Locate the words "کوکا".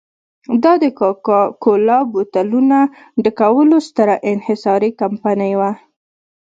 0.99-1.41